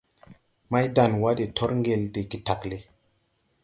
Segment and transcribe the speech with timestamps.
[0.71, 2.77] Maydanwa de tɔr ŋgel de getagle.